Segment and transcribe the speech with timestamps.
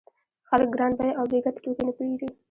[0.49, 2.27] خلک ګران بیه او بې ګټې توکي نه پېري